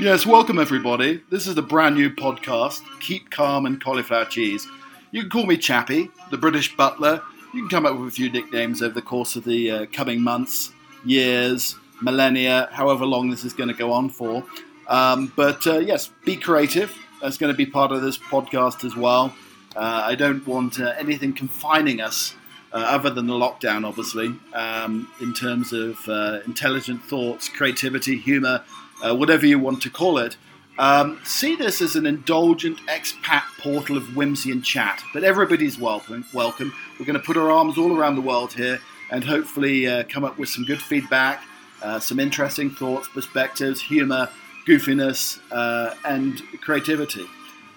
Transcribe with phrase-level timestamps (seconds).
[0.00, 1.22] Yes, welcome everybody.
[1.30, 4.66] This is the brand new podcast, Keep Calm and Cauliflower Cheese.
[5.10, 7.22] You can call me Chappie, the British butler.
[7.52, 10.20] You can come up with a few nicknames over the course of the uh, coming
[10.20, 10.72] months,
[11.04, 14.44] years, millennia, however long this is going to go on for.
[14.88, 16.96] Um, but uh, yes, be creative.
[17.20, 19.34] That's going to be part of this podcast as well.
[19.76, 22.34] Uh, I don't want uh, anything confining us
[22.72, 28.64] uh, other than the lockdown, obviously, um, in terms of uh, intelligent thoughts, creativity, humour,
[29.02, 30.36] uh, whatever you want to call it.
[30.78, 36.24] Um, see this as an indulgent expat portal of whimsy and chat, but everybody's welcome.
[36.32, 36.72] Welcome.
[36.98, 40.24] We're going to put our arms all around the world here and hopefully uh, come
[40.24, 41.42] up with some good feedback,
[41.82, 44.30] uh, some interesting thoughts, perspectives, humour,
[44.66, 47.26] goofiness, uh, and creativity.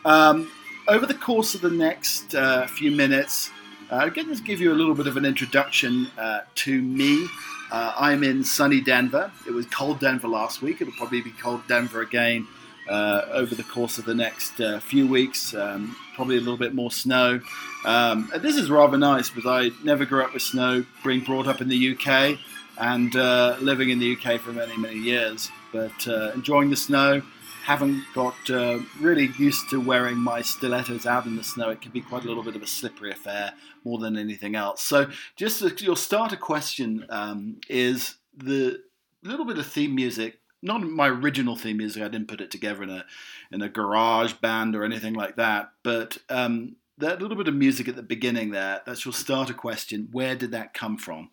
[0.06, 0.50] Um,
[0.88, 3.50] over the course of the next uh, few minutes,
[3.90, 7.28] uh, going to give you a little bit of an introduction uh, to me.
[7.72, 9.32] Uh, I'm in sunny Denver.
[9.48, 10.82] It was cold Denver last week.
[10.82, 12.48] It'll probably be cold Denver again
[12.90, 15.54] uh, over the course of the next uh, few weeks.
[15.54, 17.40] Um, probably a little bit more snow.
[17.86, 21.62] Um, this is rather nice because I never grew up with snow, being brought up
[21.62, 22.40] in the UK
[22.78, 25.50] and uh, living in the UK for many, many years.
[25.72, 27.22] But enjoying the snow
[27.66, 31.72] haven't got uh, really used to wearing my stilettos out in the snow.
[31.72, 34.84] It can be quite a little bit of a slippery affair more than anything else.
[34.84, 38.84] So, just a, your starter question um, is the
[39.24, 40.40] little bit of theme music.
[40.62, 42.04] Not my original theme music.
[42.04, 43.04] I didn't put it together in a
[43.52, 45.72] in a garage band or anything like that.
[45.82, 48.82] But um, that little bit of music at the beginning there.
[48.86, 50.10] That's your starter question.
[50.12, 51.32] Where did that come from?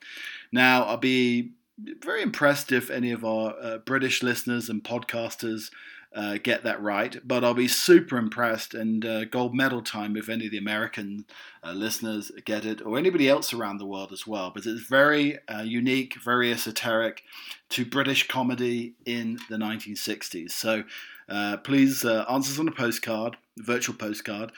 [0.50, 1.52] Now, I'll be
[2.00, 5.70] very impressed if any of our uh, British listeners and podcasters
[6.14, 7.16] uh, get that right.
[7.26, 11.24] But I'll be super impressed and uh, gold medal time if any of the American
[11.64, 14.50] uh, listeners get it or anybody else around the world as well.
[14.50, 17.22] But it's very uh, unique, very esoteric
[17.70, 20.50] to British comedy in the 1960s.
[20.50, 20.84] So
[21.28, 24.52] uh, please uh, answers on a postcard, virtual postcard,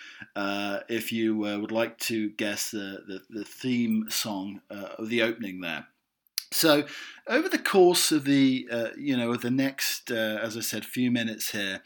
[0.88, 5.87] if you would like to guess the, the, the theme song of the opening there.
[6.54, 6.84] So,
[7.27, 11.11] over the course of the uh, you know the next, uh, as I said, few
[11.11, 11.83] minutes here,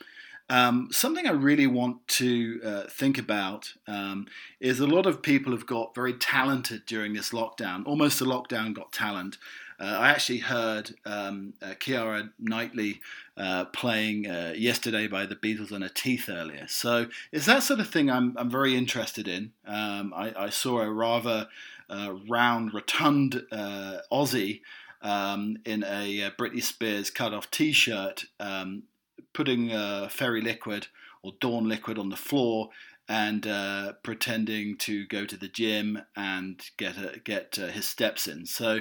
[0.50, 4.26] um, something I really want to uh, think about um,
[4.60, 7.86] is a lot of people have got very talented during this lockdown.
[7.86, 9.38] Almost a lockdown got talent.
[9.80, 13.00] Uh, I actually heard um, uh, Keira Knightley
[13.36, 14.24] uh, playing
[14.56, 16.66] yesterday by the Beatles on a teeth earlier.
[16.66, 19.52] So it's that sort of thing I'm, I'm very interested in.
[19.64, 21.46] Um, I, I, saw a rather
[21.88, 24.62] uh, round, rotund uh, Aussie
[25.02, 28.84] um, in a uh, Britney Spears cut-off T-shirt, um,
[29.32, 29.70] putting
[30.08, 30.88] fairy liquid
[31.22, 32.70] or dawn liquid on the floor
[33.08, 38.26] and uh, pretending to go to the gym and get a, get uh, his steps
[38.26, 38.44] in.
[38.44, 38.80] So,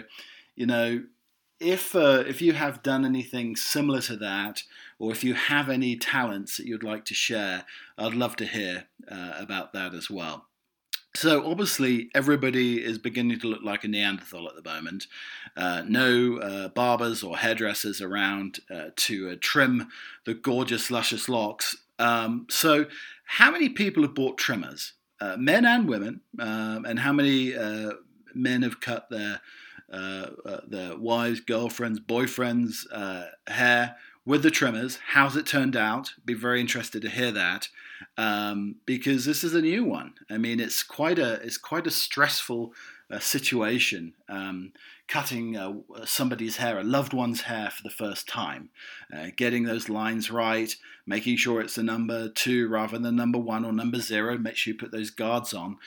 [0.56, 1.04] you know,
[1.60, 4.64] if uh, if you have done anything similar to that,
[5.00, 7.66] or if you have any talents that you'd like to share,
[7.98, 10.47] I'd love to hear about that as well.
[11.16, 15.08] So obviously, everybody is beginning to look like a Neanderthal at the moment.
[15.56, 19.88] Uh, no uh, barbers or hairdressers around uh, to uh, trim
[20.26, 21.76] the gorgeous, luscious locks.
[21.98, 22.86] Um, so,
[23.26, 27.94] how many people have bought trimmers, uh, men and women, um, and how many uh,
[28.36, 29.42] men have cut their
[29.90, 32.86] their wives, girlfriends, boyfriends'
[33.48, 35.00] hair with the trimmers?
[35.08, 36.14] How's it turned out?
[36.24, 37.70] Be very interested to hear that
[38.18, 40.14] um, because this is a new one.
[40.30, 42.74] I mean, it's quite a it's quite a stressful
[43.10, 44.14] uh, situation.
[44.28, 44.74] Um,
[45.08, 45.74] cutting uh,
[46.06, 48.70] somebody's hair, a loved one's hair for the first time,
[49.16, 50.76] uh, getting those lines right,
[51.06, 54.38] making sure it's the number two rather than number one or number zero.
[54.38, 55.78] Make sure you put those guards on.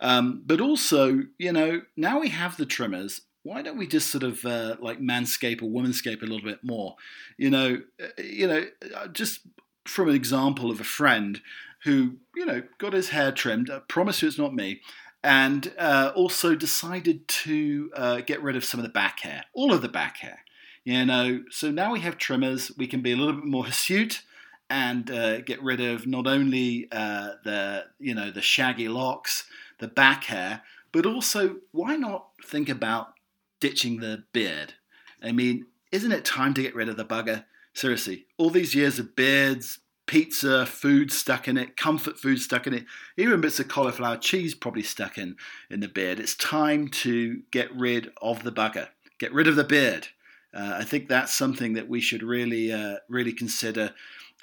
[0.00, 3.22] Um, but also, you know, now we have the trimmers.
[3.42, 6.96] Why don't we just sort of uh, like manscape or womanscape a little bit more?
[7.36, 8.64] You know, uh, you know,
[8.94, 9.40] uh, just
[9.88, 11.40] from an example of a friend
[11.84, 13.70] who, you know, got his hair trimmed.
[13.70, 14.80] I promise you it's not me.
[15.22, 19.72] And uh, also decided to uh, get rid of some of the back hair, all
[19.72, 20.40] of the back hair.
[20.84, 22.72] You know, so now we have trimmers.
[22.76, 24.22] We can be a little bit more hirsute
[24.70, 29.44] and uh, get rid of not only uh, the, you know, the shaggy locks,
[29.78, 30.62] the back hair,
[30.92, 33.14] but also why not think about
[33.60, 34.74] ditching the beard?
[35.22, 37.44] I mean, isn't it time to get rid of the bugger?
[37.74, 39.78] Seriously, all these years of beards,
[40.08, 44.54] pizza, food stuck in it, comfort food stuck in it, even bits of cauliflower cheese
[44.54, 45.36] probably stuck in
[45.70, 46.18] in the beard.
[46.18, 48.88] It's time to get rid of the bugger,
[49.20, 50.08] get rid of the beard.
[50.52, 53.94] Uh, I think that's something that we should really, uh, really consider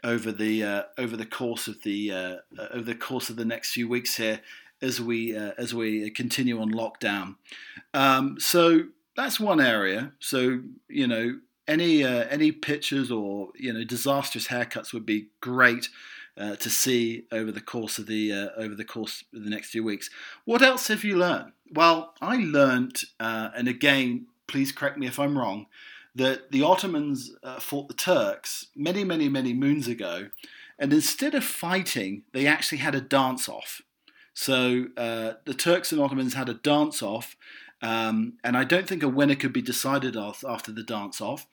[0.04, 2.36] over the uh, over the course of the uh,
[2.72, 4.40] over the course of the next few weeks here
[4.82, 7.36] as we uh, as we continue on lockdown.
[7.94, 8.84] Um, so
[9.16, 10.14] that's one area.
[10.20, 15.90] So you know any uh, any pictures or you know disastrous haircuts would be great
[16.38, 19.70] uh, to see over the course of the uh, over the course of the next
[19.70, 20.10] few weeks.
[20.46, 21.52] What else have you learned?
[21.72, 25.66] Well, I learned, uh, and again, please correct me if I'm wrong,
[26.14, 30.30] that the Ottomans uh, fought the Turks many, many, many moons ago,
[30.78, 33.82] and instead of fighting, they actually had a dance off.
[34.34, 37.36] So uh, the Turks and Ottomans had a dance off
[37.86, 41.46] um, and I don't think a winner could be decided after the dance off.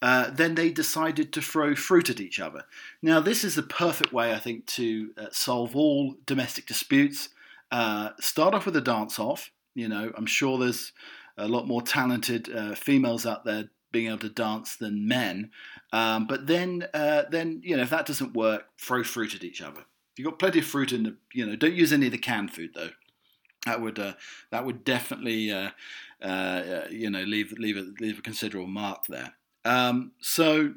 [0.00, 2.62] Uh, then they decided to throw fruit at each other.
[3.02, 7.30] Now, this is the perfect way, I think, to uh, solve all domestic disputes.
[7.72, 9.50] Uh, start off with a dance off.
[9.74, 10.92] You know, I'm sure there's
[11.36, 15.50] a lot more talented uh, females out there being able to dance than men.
[15.92, 19.60] Um, but then, uh, then you know, if that doesn't work, throw fruit at each
[19.60, 19.80] other.
[20.16, 22.52] You've got plenty of fruit in the, you know, don't use any of the canned
[22.52, 22.90] food though
[23.66, 24.14] that would uh,
[24.50, 25.70] that would definitely uh,
[26.22, 29.34] uh, you know leave leave a, leave a considerable mark there.
[29.64, 30.74] Um, so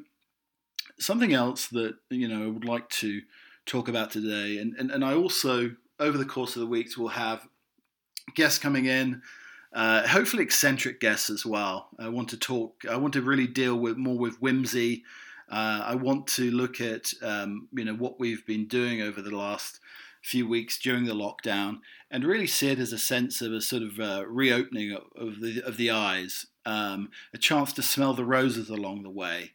[0.98, 3.22] something else that you know I would like to
[3.66, 7.08] talk about today, and, and, and I also over the course of the weeks will
[7.08, 7.46] have
[8.34, 9.22] guests coming in.
[9.72, 11.88] Uh, hopefully eccentric guests as well.
[11.98, 12.84] I want to talk.
[12.88, 15.04] I want to really deal with more with whimsy.
[15.50, 19.34] Uh, I want to look at um, you know what we've been doing over the
[19.36, 19.80] last
[20.24, 21.80] few weeks during the lockdown,
[22.10, 25.62] and really see it as a sense of a sort of uh, reopening of, the
[25.64, 29.52] of the eyes, um, a chance to smell the roses along the way,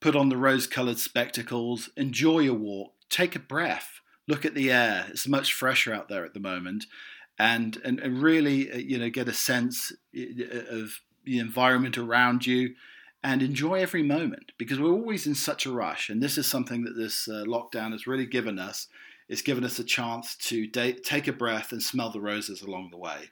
[0.00, 5.06] put on the rose-coloured spectacles, enjoy your walk, take a breath, look at the air.
[5.10, 6.86] It's much fresher out there at the moment,
[7.38, 12.46] and and, and really uh, you know get a sense uh, of the environment around
[12.46, 12.74] you
[13.24, 16.10] and enjoy every moment because we're always in such a rush.
[16.10, 18.88] And this is something that this uh, lockdown has really given us
[19.28, 22.98] it's given us a chance to take a breath and smell the roses along the
[22.98, 23.30] way.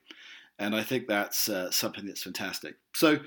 [0.58, 2.76] And I think that's uh, something that's fantastic.
[2.94, 3.20] So,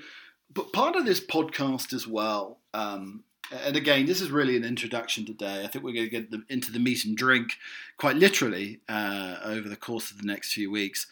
[0.52, 5.26] but part of this podcast as well, um, and again, this is really an introduction
[5.26, 5.64] today.
[5.64, 7.52] I think we're going to get into the meat and drink
[7.98, 11.06] quite literally uh, over the course of the next few weeks.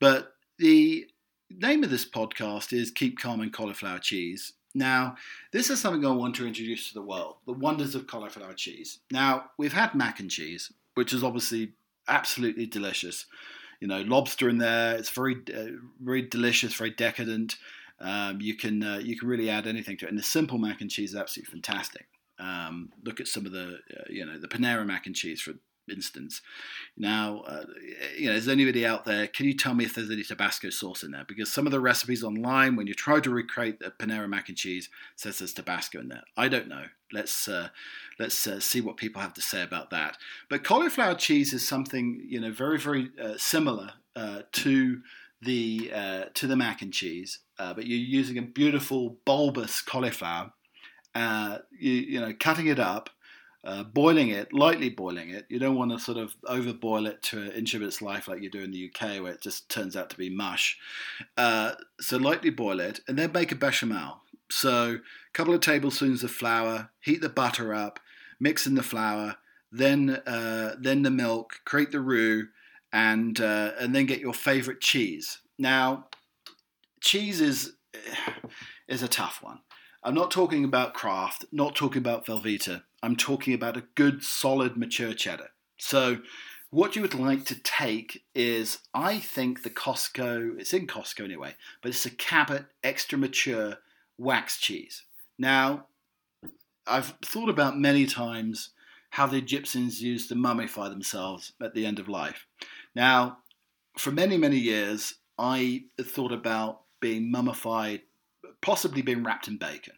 [0.00, 1.06] But the
[1.50, 4.52] name of this podcast is Keep Calm and Cauliflower Cheese.
[4.74, 5.16] Now,
[5.52, 8.98] this is something I want to introduce to the world the wonders of cauliflower cheese.
[9.10, 11.74] Now, we've had mac and cheese, which is obviously
[12.08, 13.26] absolutely delicious.
[13.78, 14.96] You know, lobster in there.
[14.96, 17.54] It's very, uh, very delicious, very decadent.
[18.00, 20.80] Um, you can uh, you can really add anything to it, and the simple mac
[20.80, 22.06] and cheese is absolutely fantastic.
[22.40, 25.52] Um, look at some of the uh, you know the Panera mac and cheese for
[25.90, 26.40] instance.
[26.96, 27.64] Now, uh,
[28.16, 29.26] you know, is anybody out there?
[29.26, 31.24] Can you tell me if there's any Tabasco sauce in there?
[31.26, 34.58] Because some of the recipes online, when you try to recreate the Panera mac and
[34.58, 36.24] cheese, says there's Tabasco in there.
[36.36, 36.84] I don't know.
[37.12, 37.68] Let's uh,
[38.18, 40.18] let's uh, see what people have to say about that.
[40.50, 45.00] But cauliflower cheese is something you know very very uh, similar uh, to
[45.40, 50.52] the uh, to the mac and cheese, but you're using a beautiful bulbous cauliflower.
[51.14, 53.10] you, you know, cutting it up
[53.64, 55.46] uh, boiling it, lightly boiling it.
[55.48, 58.42] You don't want to sort of overboil it to an inch of its life like
[58.42, 60.78] you do in the UK, where it just turns out to be mush.
[61.36, 64.22] Uh, so lightly boil it, and then make a bechamel.
[64.50, 68.00] So a couple of tablespoons of flour, heat the butter up,
[68.40, 69.36] mix in the flour,
[69.70, 72.48] then uh, then the milk, create the roux,
[72.92, 75.38] and uh, and then get your favorite cheese.
[75.58, 76.06] Now,
[77.00, 77.74] cheese is
[78.88, 79.60] is a tough one.
[80.02, 82.82] I'm not talking about Kraft, not talking about Velveeta.
[83.02, 85.50] I'm talking about a good, solid, mature cheddar.
[85.76, 86.18] So,
[86.70, 91.54] what you would like to take is, I think the Costco, it's in Costco anyway,
[91.82, 93.76] but it's a Cabot extra mature
[94.18, 95.04] wax cheese.
[95.38, 95.86] Now,
[96.86, 98.70] I've thought about many times
[99.10, 102.46] how the Egyptians used to mummify themselves at the end of life.
[102.94, 103.38] Now,
[103.96, 108.02] for many, many years, I thought about being mummified,
[108.60, 109.94] possibly being wrapped in bacon.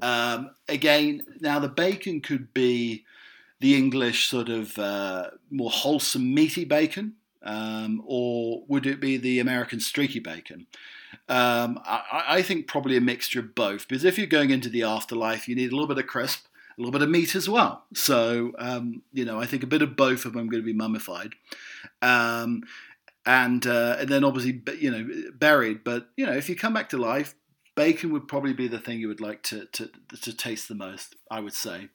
[0.00, 3.04] Um, again, now the bacon could be
[3.60, 9.38] the English sort of uh, more wholesome meaty bacon, um, or would it be the
[9.38, 10.66] American streaky bacon?
[11.28, 14.82] Um, I, I, think probably a mixture of both, because if you're going into the
[14.82, 16.46] afterlife, you need a little bit of crisp,
[16.76, 17.84] a little bit of meat as well.
[17.94, 20.66] So, um, you know, I think a bit of both of them are going to
[20.66, 21.34] be mummified.
[22.00, 22.64] Um,
[23.24, 25.84] and uh, and then obviously, you know, buried.
[25.84, 27.34] But you know, if you come back to life,
[27.74, 31.16] bacon would probably be the thing you would like to to, to taste the most.
[31.30, 31.88] I would say.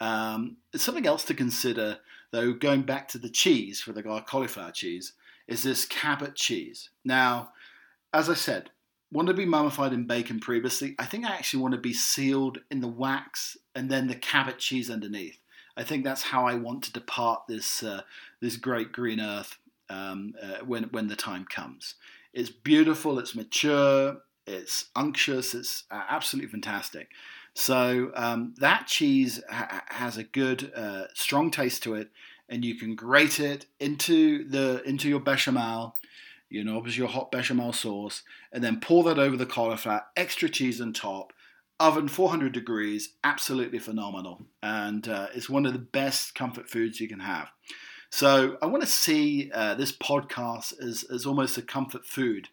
[0.00, 1.98] Um, something else to consider,
[2.30, 5.12] though, going back to the cheese for the cauliflower cheese,
[5.48, 6.90] is this Cabot cheese.
[7.04, 7.50] Now,
[8.12, 8.70] as I said,
[9.10, 10.94] want to be mummified in bacon previously.
[10.98, 14.58] I think I actually want to be sealed in the wax and then the Cabot
[14.58, 15.38] cheese underneath.
[15.76, 18.02] I think that's how I want to depart this uh,
[18.40, 19.56] this great green earth
[19.88, 21.94] um, uh, when when the time comes.
[22.32, 23.18] It's beautiful.
[23.18, 24.18] It's mature.
[24.48, 25.54] It's unctuous.
[25.54, 27.10] It's uh, absolutely fantastic.
[27.54, 32.10] So um, that cheese ha- has a good, uh, strong taste to it,
[32.48, 35.96] and you can grate it into the into your bechamel.
[36.48, 40.04] You know, obviously your hot bechamel sauce, and then pour that over the cauliflower.
[40.16, 41.32] Extra cheese on top.
[41.80, 47.08] Oven 400 degrees, absolutely phenomenal, and uh, it's one of the best comfort foods you
[47.08, 47.50] can have.
[48.10, 52.48] So I want to see uh, this podcast as, as almost a comfort food.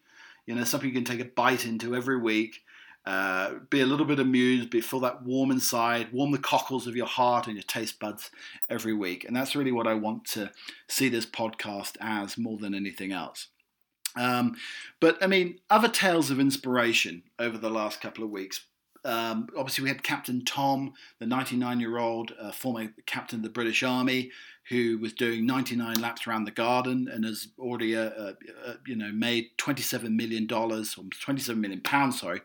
[0.46, 2.62] You know, something you can take a bite into every week.
[3.06, 6.96] Uh, be a little bit amused, be feel that warm inside, warm the cockles of
[6.96, 8.32] your heart and your taste buds
[8.68, 10.52] every week, and that's really what I want to
[10.90, 13.50] see this podcast as more than anything else.
[14.16, 14.56] Um,
[15.00, 18.66] but I mean, other tales of inspiration over the last couple of weeks.
[19.06, 23.50] Um, obviously, we had Captain Tom, the 99 year old uh, former captain of the
[23.50, 24.32] British Army,
[24.70, 28.34] who was doing 99 laps around the garden and has already, uh, uh,
[28.66, 32.42] uh you know, made 27 million dollars or 27 million pounds, sorry,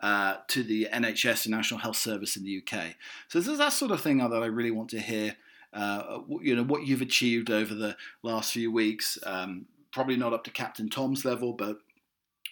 [0.00, 2.96] uh, to the NHS, the National Health Service in the UK.
[3.28, 5.36] So this is that sort of thing that I really want to hear.
[5.72, 9.16] Uh, you know what you've achieved over the last few weeks.
[9.24, 11.78] Um, probably not up to Captain Tom's level, but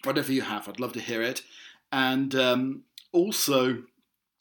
[0.03, 1.41] whatever you have, I'd love to hear it.
[1.91, 3.83] And um, also,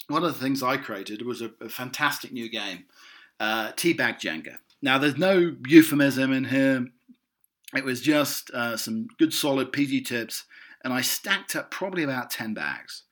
[0.08, 2.84] one of the things I created was a, a fantastic new game,
[3.40, 4.58] uh, Teabag Jenga.
[4.80, 6.86] Now, there's no euphemism in here.
[7.74, 10.44] It was just uh, some good solid PG tips,
[10.82, 13.02] and I stacked up probably about 10 bags.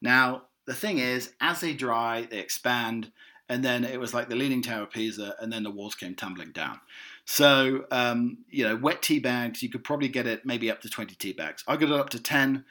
[0.00, 3.12] Now, the thing is, as they dry, they expand,
[3.48, 6.14] and then it was like the Leaning Tower of Pisa, and then the walls came
[6.14, 6.80] tumbling down.
[7.24, 10.88] So, um, you know, wet tea bags, you could probably get it maybe up to
[10.88, 11.64] 20 tea bags.
[11.66, 12.64] I got it up to 10.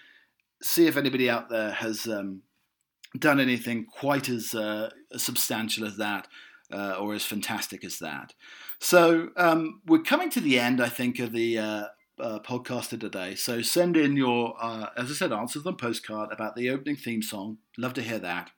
[0.62, 2.42] See if anybody out there has um,
[3.18, 6.28] done anything quite as, uh, substantial as that
[6.72, 8.34] uh, or as fantastic as that.
[8.80, 11.86] So um, we're coming to the end, I think, of the uh,
[12.20, 13.36] uh, podcast of today.
[13.36, 17.22] So send in your, uh, as I said, answers on postcard about the opening theme
[17.22, 17.58] song.
[17.78, 18.52] Love to hear that.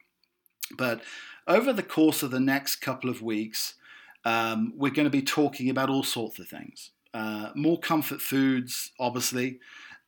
[0.77, 1.01] But
[1.47, 3.75] over the course of the next couple of weeks,
[4.25, 6.91] um, we're going to be talking about all sorts of things.
[7.13, 9.59] Uh, more comfort foods, obviously.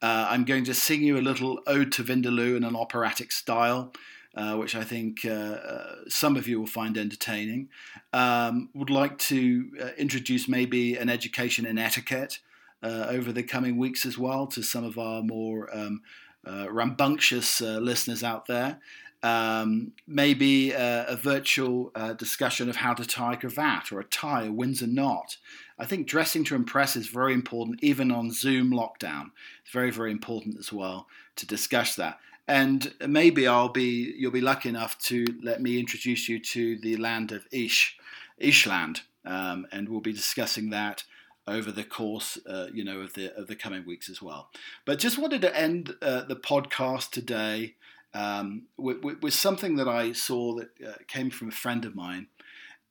[0.02, 3.92] Uh, I'm going to sing you a little ode to Vindaloo in an operatic style
[4.36, 7.70] uh, which I think uh, uh, some of you will find entertaining.
[8.14, 12.40] Um, would like to uh, introduce maybe an education in etiquette
[12.84, 16.02] uh, over the coming weeks as well to some of our more um,
[16.46, 18.80] rambunctious listeners out there.
[19.22, 24.52] Um, maybe a virtual discussion of how to tie a cravat or a tie, a
[24.52, 25.38] Windsor knot.
[25.78, 29.32] I think dressing to impress is very important, even on Zoom lockdown.
[29.62, 34.42] It's very, very important as well to discuss that and maybe I'll be you'll be
[34.42, 37.96] lucky enough to let me introduce you to the land of Ish,
[38.42, 41.04] Ishland, um, and we'll be discussing that
[41.48, 44.50] over the course, uh, you know, of the of the coming weeks as well.
[44.84, 47.76] But just wanted to end uh, the podcast today
[48.14, 52.28] um, with, something that I saw that uh, came from a friend of mine,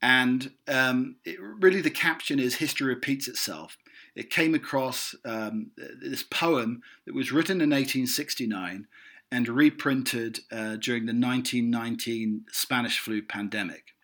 [0.01, 3.77] and um, it, really the caption is "History repeats itself."
[4.15, 8.87] It came across um, this poem that was written in 1869
[9.31, 13.95] and reprinted uh, during the 1919 Spanish flu pandemic.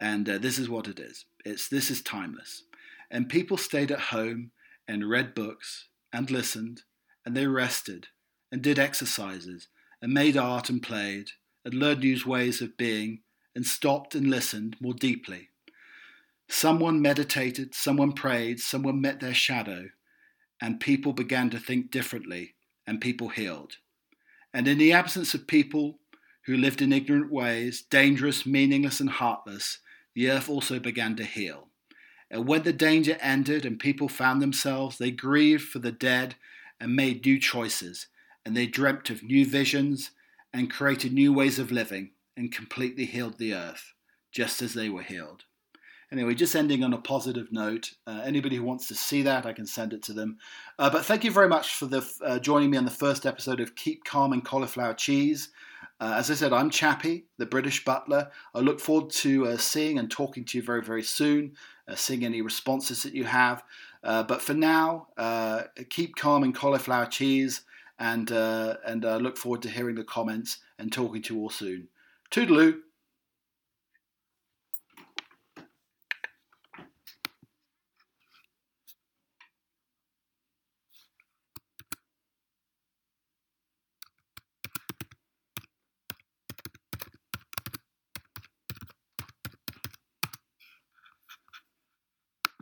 [0.00, 1.26] And uh, this is what it is.
[1.44, 2.64] It's this is timeless.
[3.10, 4.52] And people stayed at home
[4.88, 6.82] and read books and listened
[7.24, 8.08] and they rested
[8.50, 9.68] and did exercises
[10.02, 11.30] and made art and played
[11.64, 13.20] and learned new ways of being
[13.54, 15.48] and stopped and listened more deeply.
[16.48, 19.90] Someone meditated, someone prayed, someone met their shadow,
[20.60, 22.54] and people began to think differently
[22.86, 23.76] and people healed.
[24.52, 25.98] And in the absence of people
[26.46, 29.78] who lived in ignorant ways, dangerous, meaningless, and heartless,
[30.14, 31.68] the earth also began to heal.
[32.30, 36.34] And when the danger ended and people found themselves, they grieved for the dead
[36.80, 38.08] and made new choices,
[38.44, 40.10] and they dreamt of new visions
[40.52, 43.94] and created new ways of living and completely healed the earth,
[44.30, 45.44] just as they were healed.
[46.12, 47.94] Anyway, just ending on a positive note.
[48.06, 50.36] Uh, anybody who wants to see that, I can send it to them.
[50.78, 53.60] Uh, but thank you very much for the uh, joining me on the first episode
[53.60, 55.48] of Keep Calm and Cauliflower Cheese.
[55.98, 58.30] Uh, as I said, I'm Chappie, the British butler.
[58.54, 61.54] I look forward to uh, seeing and talking to you very, very soon,
[61.88, 63.62] uh, seeing any responses that you have.
[64.02, 65.06] but for now,
[65.88, 67.62] keep calm and cauliflower cheese,
[68.02, 71.50] and uh, and uh, look forward to hearing the comments and talking to you all
[71.50, 71.88] soon.
[72.32, 72.80] Toodaloo.